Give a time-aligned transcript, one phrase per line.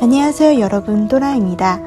[0.00, 1.78] 안녕하세요，여러분，多拉입니다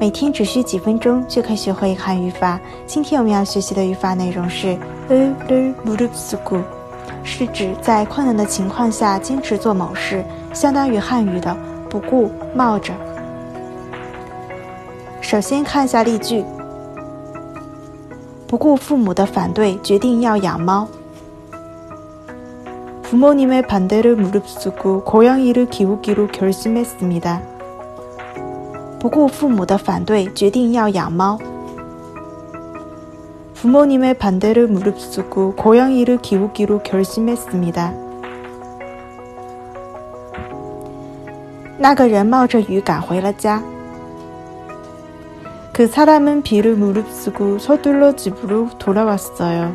[0.00, 2.58] 每天只需几分钟就可以学会汉语法。
[2.86, 4.76] 今天我们要学习的语法内容是
[5.08, 6.60] 을를무릎쓰고
[7.22, 11.56] 是指在困难的情况下坚持做某事，相当于汉语的
[11.88, 12.92] 不顾、冒着。
[15.20, 16.44] 首先看一下例句：
[18.48, 20.88] 不顾父母的反对，决定要养猫。
[23.10, 27.40] 부모님의 반대를 무릅쓰고 고양이를 키우기로 결심했습니다.
[28.98, 31.38] 不顾父母的反对，决定要养猫。
[33.54, 37.92] 부모님의 반대를 무릅쓰고 고양이를 키우기로 결심했습니다.
[41.78, 43.62] 那个人冒着雨赶回了家。
[45.72, 49.74] 그 사람은 비를 무릅쓰고 서둘러 집으로 돌아왔어요.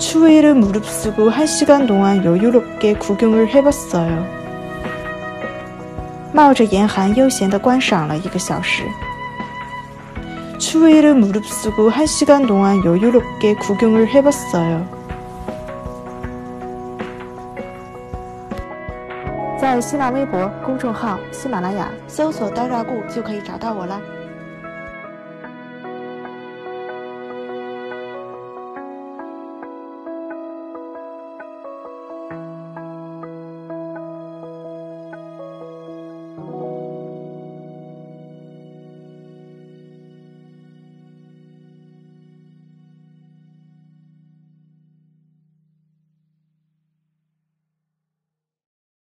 [0.00, 4.36] 추위를 무릅쓰고 한 시간 동안 여유롭게 구경을 해봤어요.
[6.34, 8.82] 冒着严寒悠闲地观赏了一个小时.
[10.58, 14.86] 추위를 무릅쓰고 한 시간 동안 여유롭게 구경을 해봤어요.
[19.58, 24.00] 在新浪微博公众号“喜马拉雅”搜索“刀扎固”就可以找到我了。